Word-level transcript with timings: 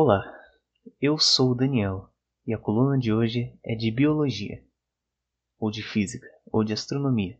Olá, 0.00 0.22
eu 1.00 1.18
sou 1.18 1.50
o 1.50 1.54
Daniel 1.56 2.08
e 2.46 2.54
a 2.54 2.56
coluna 2.56 2.96
de 2.96 3.12
hoje 3.12 3.58
é 3.64 3.74
de 3.74 3.90
biologia, 3.90 4.64
ou 5.58 5.72
de 5.72 5.82
física, 5.82 6.28
ou 6.52 6.62
de 6.62 6.72
astronomia, 6.72 7.36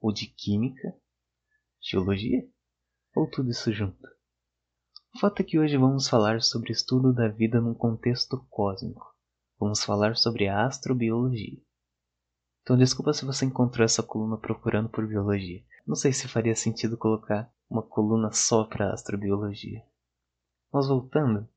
ou 0.00 0.12
de 0.12 0.28
química, 0.28 0.96
geologia, 1.80 2.48
ou 3.16 3.28
tudo 3.28 3.50
isso 3.50 3.72
junto. 3.72 4.06
O 5.12 5.18
fato 5.18 5.40
é 5.40 5.44
que 5.44 5.58
hoje 5.58 5.76
vamos 5.76 6.08
falar 6.08 6.40
sobre 6.40 6.70
estudo 6.70 7.12
da 7.12 7.26
vida 7.26 7.60
num 7.60 7.74
contexto 7.74 8.46
cósmico. 8.48 9.12
Vamos 9.58 9.82
falar 9.82 10.14
sobre 10.14 10.46
a 10.46 10.64
astrobiologia. 10.64 11.60
Então 12.62 12.78
desculpa 12.78 13.12
se 13.12 13.24
você 13.24 13.44
encontrou 13.44 13.84
essa 13.84 14.04
coluna 14.04 14.36
procurando 14.38 14.88
por 14.88 15.04
biologia. 15.04 15.64
Não 15.84 15.96
sei 15.96 16.12
se 16.12 16.28
faria 16.28 16.54
sentido 16.54 16.96
colocar 16.96 17.52
uma 17.68 17.82
coluna 17.82 18.30
só 18.30 18.62
para 18.62 18.92
astrobiologia. 18.92 19.84
Mas 20.72 20.86
voltando, 20.86 21.48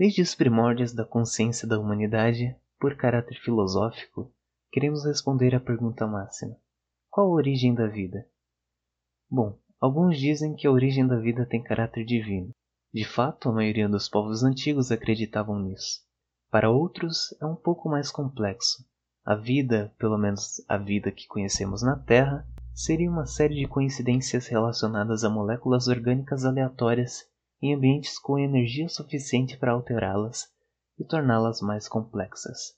desde 0.00 0.22
os 0.22 0.34
primórdios 0.34 0.94
da 0.94 1.04
consciência 1.04 1.68
da 1.68 1.78
humanidade, 1.78 2.56
por 2.78 2.96
caráter 2.96 3.38
filosófico, 3.38 4.32
queremos 4.72 5.04
responder 5.04 5.54
à 5.54 5.60
pergunta 5.60 6.06
máxima: 6.06 6.56
qual 7.10 7.26
a 7.26 7.34
origem 7.34 7.74
da 7.74 7.86
vida? 7.86 8.26
Bom, 9.30 9.58
alguns 9.78 10.18
dizem 10.18 10.54
que 10.54 10.66
a 10.66 10.70
origem 10.70 11.06
da 11.06 11.18
vida 11.18 11.44
tem 11.44 11.62
caráter 11.62 12.06
divino. 12.06 12.48
De 12.90 13.04
fato, 13.04 13.50
a 13.50 13.52
maioria 13.52 13.90
dos 13.90 14.08
povos 14.08 14.42
antigos 14.42 14.90
acreditavam 14.90 15.60
nisso. 15.60 16.00
Para 16.50 16.70
outros, 16.70 17.36
é 17.38 17.44
um 17.44 17.54
pouco 17.54 17.86
mais 17.90 18.10
complexo. 18.10 18.82
A 19.22 19.34
vida, 19.34 19.94
pelo 19.98 20.16
menos 20.16 20.64
a 20.66 20.78
vida 20.78 21.12
que 21.12 21.26
conhecemos 21.26 21.82
na 21.82 21.94
Terra, 21.94 22.48
seria 22.72 23.10
uma 23.10 23.26
série 23.26 23.54
de 23.54 23.68
coincidências 23.68 24.46
relacionadas 24.46 25.24
a 25.24 25.28
moléculas 25.28 25.88
orgânicas 25.88 26.46
aleatórias 26.46 27.29
em 27.62 27.74
ambientes 27.74 28.18
com 28.18 28.38
energia 28.38 28.88
suficiente 28.88 29.56
para 29.56 29.72
alterá-las 29.72 30.48
e 30.98 31.04
torná-las 31.04 31.60
mais 31.60 31.88
complexas. 31.88 32.74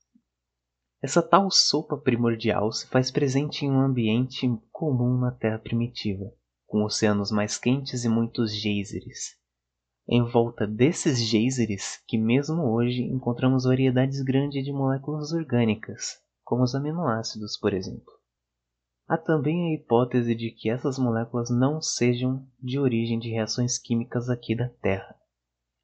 Essa 1.03 1.21
tal 1.21 1.51
sopa 1.51 1.97
primordial 1.97 2.71
se 2.71 2.87
faz 2.87 3.11
presente 3.11 3.65
em 3.65 3.71
um 3.71 3.81
ambiente 3.81 4.49
comum 4.71 5.19
na 5.19 5.33
Terra 5.33 5.59
primitiva, 5.59 6.33
com 6.67 6.85
oceanos 6.85 7.33
mais 7.33 7.59
quentes 7.59 8.05
e 8.05 8.09
muitos 8.09 8.53
geysers. 8.53 9.37
Em 10.09 10.23
volta 10.23 10.67
desses 10.67 11.19
geysers 11.19 12.01
que 12.07 12.17
mesmo 12.17 12.73
hoje 12.73 13.03
encontramos 13.03 13.65
variedades 13.65 14.23
grandes 14.23 14.65
de 14.65 14.73
moléculas 14.73 15.33
orgânicas, 15.33 16.21
como 16.45 16.63
os 16.63 16.75
aminoácidos, 16.75 17.57
por 17.59 17.73
exemplo. 17.73 18.22
Há 19.13 19.19
também 19.19 19.67
a 19.67 19.75
hipótese 19.75 20.35
de 20.35 20.51
que 20.51 20.71
essas 20.71 20.99
moléculas 20.99 21.51
não 21.51 21.83
sejam 21.83 22.49
de 22.59 22.79
origem 22.79 23.19
de 23.19 23.29
reações 23.29 23.77
químicas 23.77 24.31
aqui 24.31 24.57
da 24.57 24.71
Terra. 24.81 25.15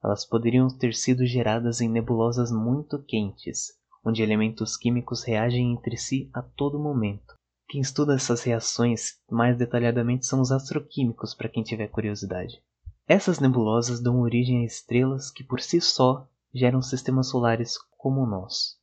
Elas 0.03 0.25
poderiam 0.25 0.67
ter 0.69 0.95
sido 0.95 1.27
geradas 1.27 1.83
em 1.83 1.91
nebulosas 1.91 2.51
muito 2.51 2.99
quentes, 3.03 3.67
onde 4.03 4.23
elementos 4.23 4.79
químicos 4.79 5.25
reagem 5.25 5.75
entre 5.75 5.95
si 5.99 6.31
a 6.33 6.41
todo 6.41 6.79
momento. 6.79 7.35
Quem 7.69 7.83
estuda 7.83 8.15
essas 8.15 8.43
reações 8.45 9.19
mais 9.31 9.59
detalhadamente 9.59 10.25
são 10.25 10.41
os 10.41 10.51
astroquímicos, 10.51 11.35
para 11.35 11.51
quem 11.51 11.63
tiver 11.63 11.89
curiosidade. 11.89 12.63
Essas 13.07 13.39
nebulosas 13.41 14.01
dão 14.01 14.23
origem 14.23 14.63
a 14.63 14.65
estrelas 14.65 15.31
que 15.31 15.45
por 15.45 15.61
si 15.61 15.83
só 15.83 16.27
geram 16.55 16.81
sistemas 16.81 17.29
solares 17.29 17.77
como 17.99 18.23
o 18.23 18.27
nosso. 18.27 18.79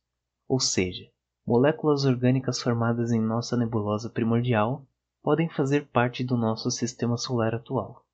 Ou 0.46 0.60
seja, 0.60 1.02
moléculas 1.46 2.04
orgânicas 2.04 2.60
formadas 2.60 3.12
em 3.12 3.20
nossa 3.20 3.56
nebulosa 3.56 4.10
primordial 4.10 4.84
podem 5.22 5.48
fazer 5.48 5.86
parte 5.86 6.24
do 6.24 6.36
nosso 6.36 6.70
sistema 6.70 7.16
solar 7.16 7.54
atual. 7.54 8.04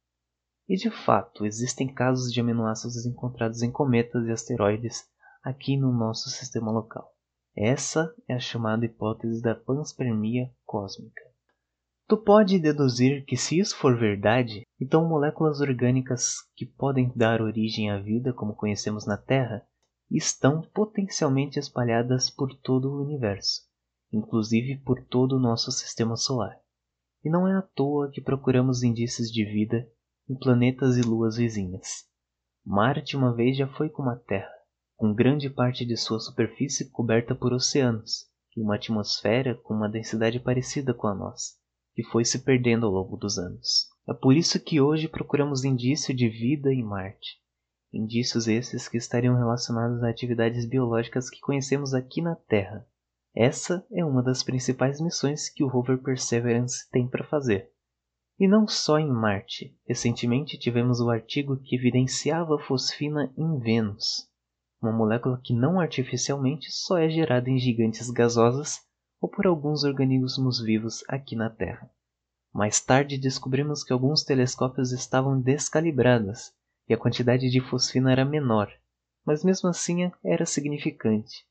E 0.68 0.76
de 0.76 0.90
fato, 0.90 1.46
existem 1.46 1.92
casos 1.92 2.32
de 2.32 2.40
aminoácidos 2.40 3.06
encontrados 3.06 3.62
em 3.62 3.70
cometas 3.70 4.26
e 4.26 4.30
asteroides 4.30 5.04
aqui 5.42 5.76
no 5.76 5.92
nosso 5.92 6.28
sistema 6.30 6.70
local. 6.70 7.10
Essa 7.56 8.14
é 8.28 8.34
a 8.34 8.38
chamada 8.38 8.84
hipótese 8.84 9.42
da 9.42 9.54
panspermia 9.54 10.50
cósmica. 10.64 11.22
Tu 12.08 12.16
pode 12.16 12.58
deduzir 12.58 13.24
que 13.24 13.36
se 13.36 13.58
isso 13.58 13.76
for 13.76 13.98
verdade, 13.98 14.62
então 14.80 15.08
moléculas 15.08 15.60
orgânicas 15.60 16.36
que 16.54 16.66
podem 16.66 17.10
dar 17.16 17.40
origem 17.40 17.90
à 17.90 17.98
vida 17.98 18.32
como 18.32 18.54
conhecemos 18.54 19.06
na 19.06 19.16
Terra 19.16 19.66
estão 20.16 20.60
potencialmente 20.60 21.58
espalhadas 21.58 22.28
por 22.28 22.54
todo 22.54 22.90
o 22.90 23.02
universo, 23.02 23.62
inclusive 24.12 24.78
por 24.78 25.02
todo 25.04 25.36
o 25.36 25.40
nosso 25.40 25.70
sistema 25.70 26.16
solar. 26.16 26.58
E 27.24 27.30
não 27.30 27.46
é 27.46 27.56
à 27.56 27.62
toa 27.62 28.10
que 28.10 28.20
procuramos 28.20 28.82
indícios 28.82 29.30
de 29.30 29.44
vida 29.44 29.88
em 30.28 30.34
planetas 30.34 30.96
e 30.96 31.02
luas 31.02 31.36
vizinhas. 31.36 32.06
Marte 32.64 33.16
uma 33.16 33.34
vez 33.34 33.56
já 33.56 33.66
foi 33.66 33.88
como 33.88 34.10
a 34.10 34.16
Terra, 34.16 34.52
com 34.96 35.14
grande 35.14 35.50
parte 35.50 35.84
de 35.84 35.96
sua 35.96 36.20
superfície 36.20 36.90
coberta 36.90 37.34
por 37.34 37.52
oceanos 37.52 38.30
e 38.56 38.60
uma 38.60 38.76
atmosfera 38.76 39.54
com 39.54 39.74
uma 39.74 39.88
densidade 39.88 40.38
parecida 40.38 40.92
com 40.94 41.06
a 41.06 41.14
nossa, 41.14 41.54
que 41.94 42.04
foi 42.04 42.24
se 42.24 42.38
perdendo 42.40 42.86
ao 42.86 42.92
longo 42.92 43.16
dos 43.16 43.38
anos. 43.38 43.88
É 44.08 44.12
por 44.12 44.34
isso 44.34 44.60
que 44.60 44.80
hoje 44.80 45.08
procuramos 45.08 45.64
indício 45.64 46.14
de 46.14 46.28
vida 46.28 46.72
em 46.72 46.82
Marte, 46.82 47.41
Indícios 47.92 48.48
esses 48.48 48.88
que 48.88 48.96
estariam 48.96 49.36
relacionados 49.36 50.02
a 50.02 50.08
atividades 50.08 50.64
biológicas 50.64 51.28
que 51.28 51.40
conhecemos 51.40 51.92
aqui 51.92 52.22
na 52.22 52.34
Terra. 52.34 52.86
Essa 53.34 53.86
é 53.92 54.02
uma 54.02 54.22
das 54.22 54.42
principais 54.42 55.00
missões 55.00 55.50
que 55.50 55.62
o 55.62 55.68
rover 55.68 55.98
Perseverance 55.98 56.88
tem 56.90 57.06
para 57.06 57.26
fazer. 57.26 57.70
E 58.38 58.48
não 58.48 58.66
só 58.66 58.98
em 58.98 59.10
Marte. 59.10 59.76
Recentemente 59.86 60.58
tivemos 60.58 61.00
o 61.00 61.10
artigo 61.10 61.58
que 61.58 61.76
evidenciava 61.76 62.58
fosfina 62.58 63.32
em 63.36 63.58
Vênus, 63.58 64.26
uma 64.82 64.90
molécula 64.92 65.40
que 65.44 65.54
não 65.54 65.78
artificialmente 65.78 66.72
só 66.72 66.98
é 66.98 67.08
gerada 67.08 67.48
em 67.48 67.58
gigantes 67.58 68.10
gasosas 68.10 68.80
ou 69.20 69.28
por 69.28 69.46
alguns 69.46 69.84
organismos 69.84 70.60
vivos 70.60 71.04
aqui 71.08 71.36
na 71.36 71.48
Terra. 71.48 71.88
Mais 72.52 72.80
tarde 72.80 73.16
descobrimos 73.16 73.84
que 73.84 73.92
alguns 73.92 74.24
telescópios 74.24 74.92
estavam 74.92 75.40
descalibrados 75.40 76.52
e 76.92 76.94
a 76.94 76.98
quantidade 76.98 77.48
de 77.48 77.58
fosfina 77.58 78.12
era 78.12 78.22
menor, 78.22 78.70
mas 79.24 79.42
mesmo 79.42 79.66
assim 79.66 80.12
era 80.22 80.44
significante. 80.44 81.46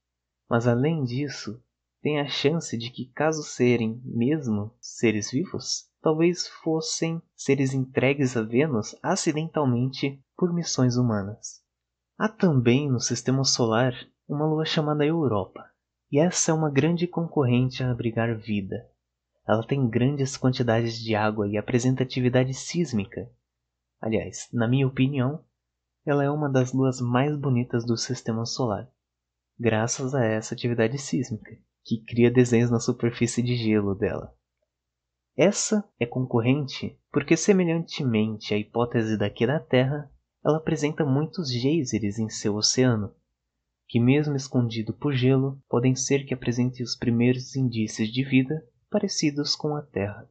Mas 0.47 0.67
além 0.67 1.03
disso, 1.03 1.59
tem 1.99 2.19
a 2.19 2.27
chance 2.27 2.77
de 2.77 2.91
que, 2.91 3.07
caso 3.07 3.41
serem 3.41 3.99
mesmo 4.05 4.71
seres 4.79 5.31
vivos, 5.31 5.89
talvez 5.99 6.47
fossem 6.47 7.19
seres 7.35 7.73
entregues 7.73 8.37
a 8.37 8.43
Vênus 8.43 8.95
acidentalmente 9.01 10.23
por 10.37 10.53
missões 10.53 10.95
humanas. 10.95 11.63
Há 12.19 12.29
também 12.29 12.87
no 12.87 12.99
sistema 12.99 13.43
solar 13.43 13.95
uma 14.29 14.45
lua 14.45 14.63
chamada 14.63 15.03
Europa, 15.03 15.65
e 16.11 16.19
essa 16.19 16.51
é 16.51 16.53
uma 16.53 16.69
grande 16.69 17.07
concorrente 17.07 17.83
a 17.83 17.89
abrigar 17.89 18.37
vida. 18.37 18.87
Ela 19.47 19.65
tem 19.65 19.89
grandes 19.89 20.37
quantidades 20.37 20.99
de 20.99 21.15
água 21.15 21.47
e 21.47 21.57
apresenta 21.57 22.03
atividade 22.03 22.53
sísmica, 22.53 23.27
Aliás, 24.01 24.49
na 24.51 24.67
minha 24.67 24.87
opinião, 24.87 25.45
ela 26.03 26.23
é 26.23 26.29
uma 26.29 26.49
das 26.49 26.73
luas 26.73 26.99
mais 26.99 27.37
bonitas 27.37 27.85
do 27.85 27.95
sistema 27.95 28.45
solar, 28.47 28.89
graças 29.59 30.15
a 30.15 30.25
essa 30.25 30.55
atividade 30.55 30.97
sísmica, 30.97 31.55
que 31.83 32.03
cria 32.03 32.31
desenhos 32.31 32.71
na 32.71 32.79
superfície 32.79 33.43
de 33.43 33.55
gelo 33.55 33.93
dela. 33.93 34.35
Essa 35.37 35.87
é 35.99 36.05
concorrente 36.05 36.99
porque, 37.11 37.37
semelhantemente 37.37 38.55
à 38.55 38.57
hipótese 38.57 39.17
daqui 39.17 39.45
da 39.45 39.59
Terra, 39.59 40.11
ela 40.43 40.57
apresenta 40.57 41.05
muitos 41.05 41.51
geysers 41.51 42.17
em 42.17 42.27
seu 42.27 42.55
oceano, 42.55 43.13
que, 43.87 43.99
mesmo 43.99 44.35
escondido 44.35 44.93
por 44.93 45.13
gelo, 45.13 45.61
podem 45.69 45.95
ser 45.95 46.25
que 46.25 46.33
apresentem 46.33 46.83
os 46.83 46.95
primeiros 46.95 47.55
indícios 47.55 48.09
de 48.09 48.23
vida 48.23 48.65
parecidos 48.89 49.55
com 49.55 49.75
a 49.75 49.81
Terra. 49.83 50.27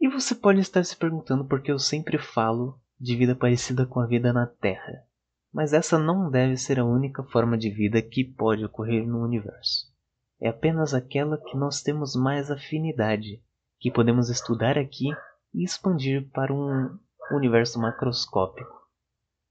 E 0.00 0.08
você 0.08 0.34
pode 0.34 0.58
estar 0.60 0.84
se 0.84 0.96
perguntando 0.96 1.44
por 1.44 1.62
que 1.62 1.70
eu 1.70 1.78
sempre 1.78 2.18
falo 2.18 2.80
de 2.98 3.16
vida 3.16 3.34
parecida 3.34 3.86
com 3.86 4.00
a 4.00 4.06
vida 4.06 4.32
na 4.32 4.46
Terra. 4.46 5.04
Mas 5.52 5.72
essa 5.72 5.98
não 5.98 6.30
deve 6.30 6.56
ser 6.56 6.80
a 6.80 6.84
única 6.84 7.22
forma 7.22 7.56
de 7.56 7.70
vida 7.70 8.02
que 8.02 8.24
pode 8.24 8.64
ocorrer 8.64 9.06
no 9.06 9.22
universo. 9.22 9.92
É 10.40 10.48
apenas 10.48 10.92
aquela 10.92 11.38
que 11.38 11.56
nós 11.56 11.82
temos 11.82 12.16
mais 12.16 12.50
afinidade, 12.50 13.42
que 13.78 13.90
podemos 13.90 14.28
estudar 14.28 14.76
aqui 14.76 15.10
e 15.54 15.64
expandir 15.64 16.28
para 16.30 16.52
um 16.52 16.98
universo 17.30 17.78
macroscópico. 17.78 18.84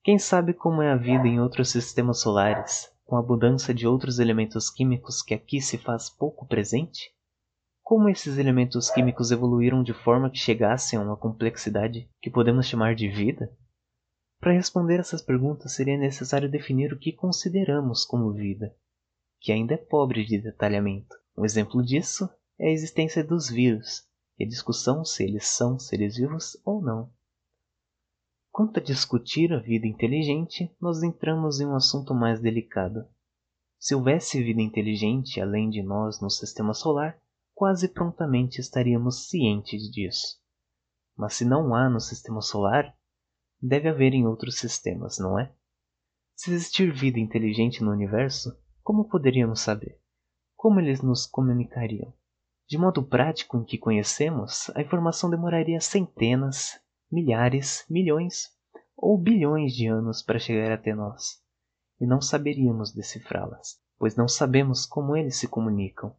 Quem 0.03 0.19
sabe 0.19 0.53
como 0.53 0.81
é 0.81 0.91
a 0.91 0.97
vida 0.97 1.27
em 1.27 1.39
outros 1.39 1.69
sistemas 1.69 2.19
solares, 2.19 2.91
com 3.06 3.15
a 3.15 3.19
abundância 3.19 3.73
de 3.73 3.88
outros 3.88 4.19
elementos 4.19 4.69
químicos 4.69 5.21
que 5.21 5.33
aqui 5.33 5.62
se 5.62 5.77
faz 5.77 6.09
pouco 6.09 6.45
presente? 6.45 7.13
Como 7.83 8.07
esses 8.07 8.38
elementos 8.38 8.89
químicos 8.89 9.30
evoluíram 9.30 9.83
de 9.83 9.94
forma 9.94 10.30
que 10.30 10.38
chegassem 10.38 10.97
a 10.97 11.01
uma 11.01 11.18
complexidade 11.18 12.09
que 12.21 12.31
podemos 12.31 12.65
chamar 12.65 12.95
de 12.95 13.09
vida? 13.09 13.53
Para 14.39 14.53
responder 14.53 15.01
essas 15.01 15.21
perguntas 15.21 15.74
seria 15.74 15.97
necessário 15.97 16.50
definir 16.50 16.94
o 16.94 16.97
que 16.97 17.12
consideramos 17.12 18.06
como 18.06 18.31
vida, 18.31 18.74
que 19.41 19.51
ainda 19.51 19.74
é 19.74 19.77
pobre 19.77 20.25
de 20.25 20.38
detalhamento. 20.38 21.13
Um 21.38 21.44
exemplo 21.44 21.83
disso 21.83 22.30
é 22.57 22.68
a 22.68 22.71
existência 22.71 23.21
dos 23.21 23.50
vírus 23.50 24.07
e 24.39 24.45
a 24.45 24.47
discussão 24.47 25.03
se 25.03 25.21
eles 25.21 25.45
são 25.47 25.77
seres 25.77 26.15
vivos 26.15 26.56
ou 26.65 26.81
não. 26.81 27.12
Quanto 28.50 28.79
a 28.79 28.83
discutir 28.83 29.51
a 29.51 29.59
vida 29.59 29.88
inteligente, 29.88 30.74
nós 30.79 31.03
entramos 31.03 31.59
em 31.59 31.65
um 31.65 31.75
assunto 31.75 32.13
mais 32.13 32.39
delicado. 32.39 33.06
Se 33.77 33.94
houvesse 33.94 34.41
vida 34.41 34.62
inteligente 34.62 35.41
além 35.41 35.69
de 35.69 35.83
nós 35.83 36.21
no 36.21 36.29
sistema 36.29 36.74
solar, 36.74 37.21
quase 37.53 37.88
prontamente 37.88 38.59
estaríamos 38.59 39.27
cientes 39.27 39.89
disso. 39.91 40.39
Mas 41.15 41.35
se 41.35 41.45
não 41.45 41.73
há 41.75 41.89
no 41.89 42.00
sistema 42.00 42.41
solar, 42.41 42.95
deve 43.61 43.88
haver 43.88 44.13
em 44.13 44.25
outros 44.25 44.57
sistemas, 44.57 45.19
não 45.19 45.39
é? 45.39 45.53
Se 46.35 46.51
existir 46.51 46.91
vida 46.91 47.19
inteligente 47.19 47.83
no 47.83 47.91
universo, 47.91 48.57
como 48.81 49.07
poderíamos 49.07 49.61
saber? 49.61 50.01
Como 50.55 50.79
eles 50.79 51.01
nos 51.01 51.25
comunicariam? 51.25 52.13
De 52.67 52.77
modo 52.77 53.03
prático 53.03 53.57
em 53.57 53.63
que 53.63 53.77
conhecemos, 53.77 54.69
a 54.75 54.81
informação 54.81 55.29
demoraria 55.29 55.79
centenas, 55.79 56.79
milhares, 57.11 57.85
milhões 57.89 58.51
ou 58.97 59.17
bilhões 59.17 59.73
de 59.73 59.88
anos 59.88 60.23
para 60.23 60.39
chegar 60.39 60.71
até 60.71 60.95
nós, 60.95 61.41
e 62.00 62.07
não 62.07 62.19
saberíamos 62.19 62.91
decifrá-las, 62.91 63.79
pois 63.97 64.15
não 64.15 64.27
sabemos 64.27 64.85
como 64.85 65.15
eles 65.15 65.38
se 65.38 65.47
comunicam. 65.47 66.15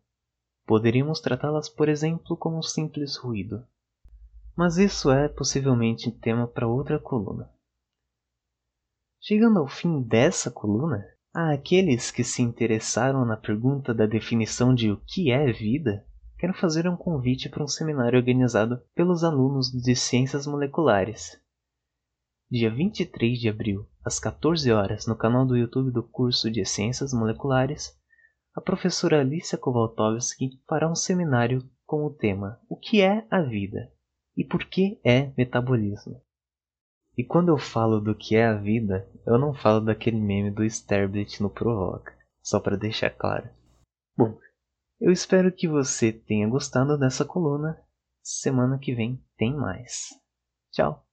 Poderíamos 0.66 1.20
tratá-las, 1.20 1.68
por 1.68 1.88
exemplo, 1.88 2.36
como 2.36 2.58
um 2.58 2.62
simples 2.62 3.16
ruído. 3.16 3.66
Mas 4.56 4.76
isso 4.76 5.10
é 5.10 5.28
possivelmente 5.28 6.10
tema 6.10 6.46
para 6.46 6.68
outra 6.68 6.98
coluna. 6.98 7.50
Chegando 9.20 9.58
ao 9.58 9.68
fim 9.68 10.02
dessa 10.02 10.50
coluna, 10.50 11.04
há 11.34 11.52
aqueles 11.52 12.10
que 12.10 12.22
se 12.22 12.42
interessaram 12.42 13.24
na 13.24 13.36
pergunta 13.36 13.92
da 13.92 14.06
definição 14.06 14.74
de 14.74 14.90
o 14.90 15.00
que 15.06 15.30
é 15.30 15.50
vida 15.52 16.06
quero 16.44 16.52
fazer 16.52 16.86
um 16.86 16.94
convite 16.94 17.48
para 17.48 17.64
um 17.64 17.66
seminário 17.66 18.18
organizado 18.18 18.78
pelos 18.94 19.24
alunos 19.24 19.70
de 19.70 19.96
Ciências 19.96 20.46
Moleculares. 20.46 21.40
Dia 22.50 22.70
23 22.70 23.38
de 23.38 23.48
abril, 23.48 23.88
às 24.04 24.18
14 24.18 24.70
horas, 24.70 25.06
no 25.06 25.16
canal 25.16 25.46
do 25.46 25.56
YouTube 25.56 25.90
do 25.90 26.02
curso 26.02 26.50
de 26.50 26.62
Ciências 26.66 27.14
Moleculares, 27.14 27.98
a 28.54 28.60
professora 28.60 29.20
Alicia 29.20 29.58
Kowaltowski 29.58 30.60
fará 30.68 30.88
um 30.88 30.94
seminário 30.94 31.68
com 31.84 32.06
o 32.06 32.10
tema 32.14 32.60
O 32.68 32.76
que 32.76 33.00
é 33.00 33.26
a 33.30 33.42
vida 33.42 33.92
e 34.36 34.44
por 34.44 34.64
que 34.64 35.00
é 35.04 35.32
metabolismo. 35.36 36.22
E 37.16 37.24
quando 37.24 37.48
eu 37.48 37.58
falo 37.58 38.00
do 38.00 38.14
que 38.14 38.36
é 38.36 38.46
a 38.46 38.54
vida, 38.54 39.08
eu 39.26 39.38
não 39.38 39.54
falo 39.54 39.80
daquele 39.80 40.20
meme 40.20 40.50
do 40.50 40.64
Sterblit 40.64 41.40
no 41.40 41.50
Provoca, 41.50 42.16
só 42.42 42.58
para 42.58 42.76
deixar 42.76 43.10
claro. 43.10 43.48
Bom, 44.16 44.38
eu 45.00 45.12
espero 45.12 45.52
que 45.52 45.68
você 45.68 46.12
tenha 46.12 46.48
gostado 46.48 46.98
dessa 46.98 47.24
coluna. 47.24 47.80
Semana 48.22 48.78
que 48.78 48.94
vem 48.94 49.22
tem 49.36 49.54
mais. 49.54 50.08
Tchau! 50.72 51.03